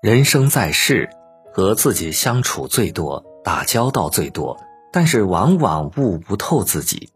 [0.00, 1.10] 人生在世，
[1.52, 4.56] 和自己相处最多，打交道最多，
[4.92, 7.10] 但是往往悟不透自己。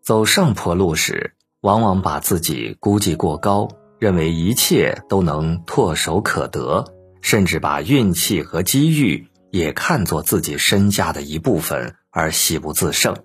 [0.00, 3.66] 走上坡路时，往往把自己估计过高，
[3.98, 6.84] 认为一切都能唾手可得，
[7.20, 13.16] 甚至把运气和机遇也看作自己身家的一部分而喜不自胜。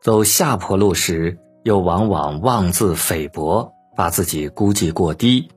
[0.00, 5.48] 走下坡路时，又往往妄自菲薄，把自己估计过低。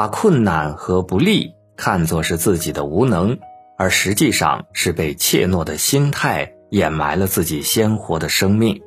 [0.00, 3.38] 把困难和不利看作是自己的无能，
[3.76, 8.80] 而实际上是被怯懦的心态掩埋了自己鲜活的生命。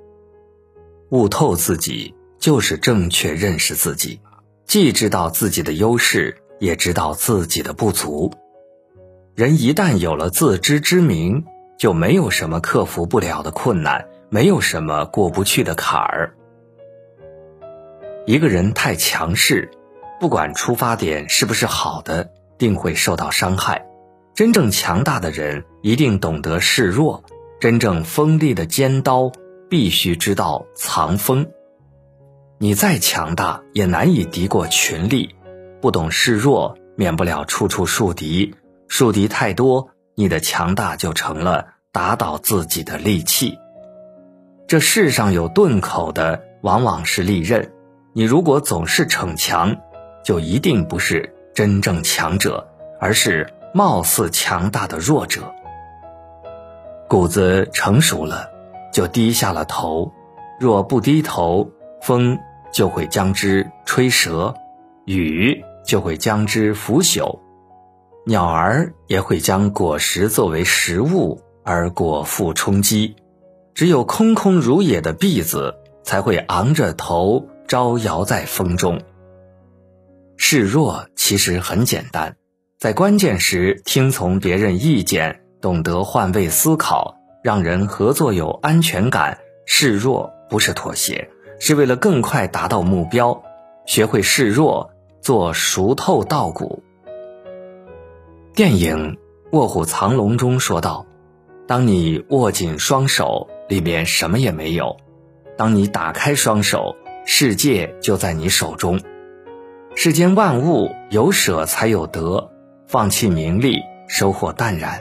[1.12, 4.22] 悟透自己，就是正确认识自己，
[4.66, 8.32] 既知道自己的优势，也知道自己的不足。
[9.36, 11.46] 人一旦有了自知之明，
[11.78, 16.34] 就没有什么克服不了的困难，没有什么过不去的坎儿。
[18.26, 19.70] 一个人太强势。
[20.24, 23.86] 不管出发点是不是好的，定会受到伤害。
[24.34, 27.26] 真正强大的人一定懂得示弱，
[27.60, 29.34] 真正锋利的尖刀
[29.70, 31.50] 必须知道藏锋。
[32.58, 35.36] 你再强大，也难以敌过群力。
[35.82, 38.56] 不懂示弱，免不了处处树敌。
[38.88, 43.58] 树敌太多，你的强大就成了打倒自己的利器。
[44.70, 47.74] 这世上有钝口的，往往是利刃。
[48.14, 49.76] 你如果总是逞强，
[50.24, 52.68] 就一定不是真正强者，
[53.00, 55.54] 而是貌似强大的弱者。
[57.10, 58.50] 谷子成熟了，
[58.92, 60.12] 就低下了头；
[60.60, 61.70] 若不低头，
[62.02, 62.40] 风
[62.72, 64.56] 就会将之吹折，
[65.06, 67.40] 雨就会将之腐朽，
[68.26, 73.16] 鸟儿也会将果实作为食物而果腹充饥。
[73.76, 79.02] 只有空空如也的篦子，才会昂着头招摇在风中。
[80.38, 82.36] 示弱其实很简单，
[82.80, 89.38] 在关键时听从别人意见，懂得换位思考，让人合作有安全感。
[89.66, 93.42] 示弱不是妥协，是为了更快达到目标。
[93.86, 94.92] 学会示弱，
[95.22, 96.84] 做熟透稻谷。
[98.54, 99.16] 电影
[99.52, 101.06] 《卧虎藏龙》中说道
[101.66, 104.98] ：“当你握紧双手，里面什么也没有；
[105.58, 109.00] 当你打开双手，世界就在你手中。”
[109.96, 112.50] 世间万物有舍才有得，
[112.88, 113.78] 放弃名利，
[114.08, 115.00] 收获淡然；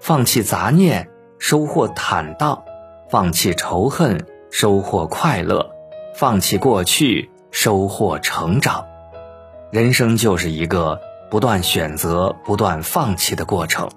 [0.00, 1.08] 放弃杂念，
[1.38, 2.62] 收获坦荡；
[3.10, 5.70] 放弃仇恨，收获快乐；
[6.14, 8.86] 放弃过去，收获成长。
[9.70, 13.90] 人生就是一个不断选择、不断放弃的过程。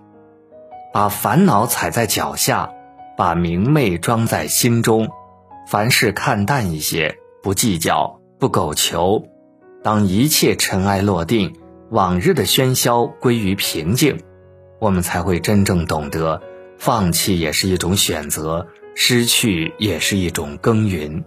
[0.92, 2.70] 把烦恼踩在脚下，
[3.18, 5.08] 把明媚装在心中，
[5.68, 9.24] 凡事看淡一些，不计较，不苟求。
[9.84, 11.54] 当一切尘埃落定，
[11.90, 14.18] 往日的喧嚣归于平静，
[14.80, 16.42] 我们才会真正懂得，
[16.78, 21.26] 放弃也是一种选择，失去也是一种耕耘。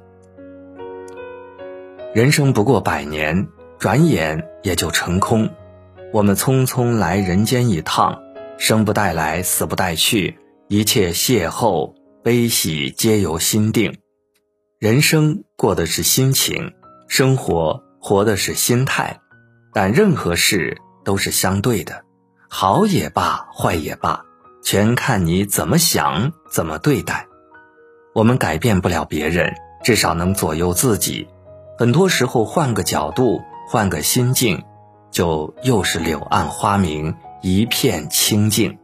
[2.15, 3.47] 人生不过百年，
[3.79, 5.51] 转眼也就成空。
[6.13, 8.23] 我们匆匆来人间一趟，
[8.57, 10.39] 生不带来，死不带去，
[10.69, 11.93] 一切邂逅
[12.23, 13.99] 悲喜皆由心定。
[14.79, 16.73] 人生过的是心情，
[17.07, 17.83] 生活。
[18.07, 19.19] 活的是心态，
[19.73, 22.05] 但任何事都是相对的，
[22.49, 24.25] 好也罢，坏也罢，
[24.63, 27.27] 全看你怎么想，怎么对待。
[28.15, 29.53] 我们改变不了别人，
[29.83, 31.27] 至少能左右自己。
[31.77, 34.63] 很多时候，换个角度，换个心境，
[35.11, 38.79] 就又是柳暗花明，一片清净。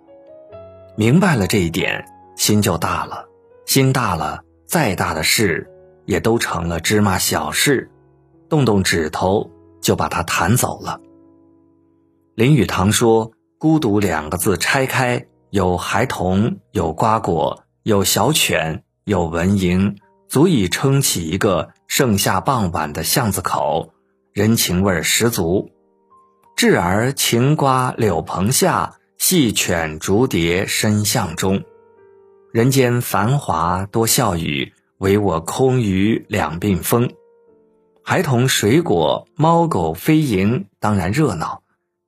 [0.97, 3.27] 明白了这一点，心就大了。
[3.67, 5.71] 心大了，再大的事
[6.07, 7.92] 也都成了芝麻小事。
[8.53, 11.01] 动动指头就把它弹走了。
[12.35, 19.97] 林语堂说：“孤独两个字拆开，有孩童，有瓜果，有小犬，有蚊蝇，
[20.29, 23.95] 足以撑起一个盛夏傍晚的巷子口，
[24.35, 25.71] 人情味十足。
[26.55, 31.63] 稚儿晴瓜柳棚下，细犬逐蝶深巷中。
[32.53, 37.11] 人间繁华多笑语，唯我空余两鬓风。”
[38.05, 41.63] 孩童、水果、猫狗、飞蝇，当然热闹，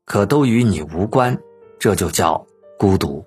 [0.04, 1.38] 可都与你无关，
[1.78, 2.46] 这就叫
[2.78, 3.24] 孤独。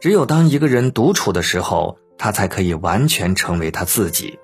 [0.00, 4.40] 只有当一个人独处的时候，他才可以完全成为他自己。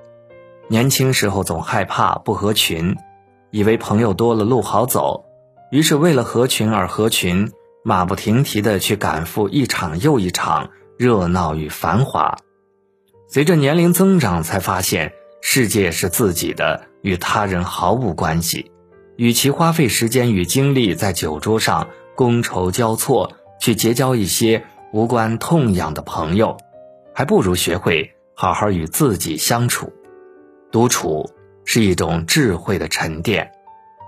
[0.69, 2.96] 年轻时候总害怕不合群，
[3.50, 5.25] 以为朋友多了路好走，
[5.72, 7.50] 于是为了合群而合群，
[7.82, 12.38] 马不停蹄地去赶赴一场又一场热闹与繁华。
[13.28, 15.12] 随着年龄增长，才发现
[15.46, 16.88] 世界是自己的。
[17.02, 18.73] 与他人毫无关系，
[19.17, 26.56] 与其花费时间与精力在酒桌上，觥筹交错去结交一些无关痛痒的朋友，
[27.14, 29.93] 还不如学会好好与自己相处。
[30.73, 31.31] 独处
[31.67, 33.52] 是一种智慧的沉淀，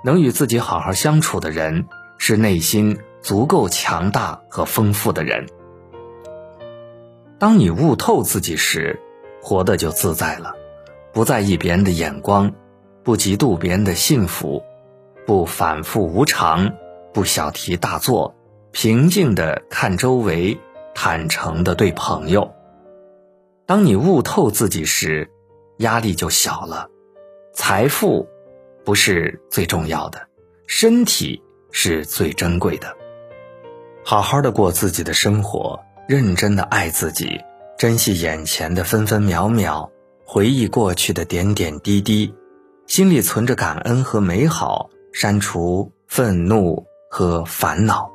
[0.02, 1.84] 能与自己好好相处的人，
[2.16, 5.46] 是内心足够强大和丰富的人。
[7.38, 8.98] 当你悟透自己时，
[9.42, 10.54] 活得就自在了，
[11.16, 12.52] 不在意别人的眼光，
[13.02, 14.62] 不嫉妒别人的幸福，
[15.26, 16.74] 不反复无常，
[17.14, 18.34] 不小题大做，
[18.70, 20.58] 平静的看周围，
[20.94, 22.52] 坦诚的对朋友。
[23.64, 25.30] 当你悟透自己时，
[25.78, 26.86] 压力就小了。
[27.54, 28.28] 财富
[28.84, 30.28] 不是最重要的，
[30.66, 32.94] 身体是最珍贵的。
[34.04, 37.40] 好好的过自己的生活，认真的爱自己。
[37.78, 39.90] 珍惜眼前的分分秒秒，
[40.28, 42.34] 回忆过去的点点滴滴，
[42.88, 48.10] 心里存着感恩和美好，删除愤怒和烦恼。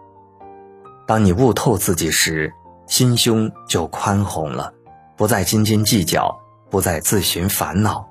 [1.07, 2.51] 当你悟透自己时，
[2.85, 4.73] 心胸就宽宏了，
[5.15, 6.37] 不再斤斤计较，
[6.69, 8.09] 不再自寻烦恼，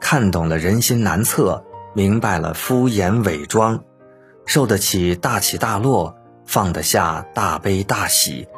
[0.00, 1.62] 看懂了人心难测，
[1.92, 3.84] 明白了敷衍伪装，
[4.46, 6.16] 受得起大起大落，
[6.46, 8.48] 放得下大悲大喜。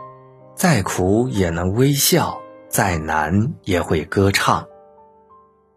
[0.55, 2.39] 再苦也能微笑，
[2.69, 4.69] 再难也会歌唱。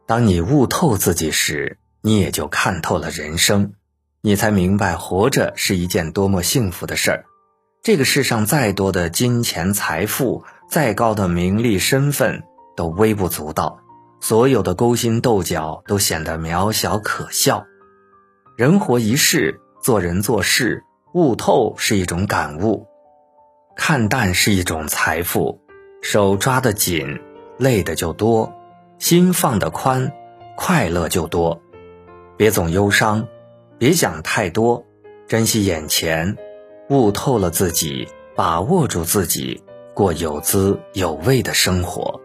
[0.07, 3.73] 当你悟透自己时，你也就看透了人生，
[4.21, 7.25] 你才明白活着是一件多么幸福的事儿。
[7.83, 12.43] 这个世上再多的金钱财富，再高的名利身份，
[12.77, 13.79] 都微不足道。
[14.21, 17.65] 所有的勾心斗角都显得渺小可笑。
[18.55, 20.83] 人活一世，做人做事，
[21.13, 22.87] 悟透是一种感悟。
[23.75, 25.61] 看淡是一种财富，
[26.01, 27.19] 手抓得紧，
[27.57, 28.51] 累的就多；
[28.99, 30.11] 心放得宽，
[30.55, 31.61] 快乐就多。
[32.35, 33.27] 别总忧伤，
[33.77, 34.85] 别想太多，
[35.27, 36.35] 珍惜眼前，
[36.89, 39.63] 悟透了自己，把握住自己，
[39.93, 42.19] 过有滋有味的生活。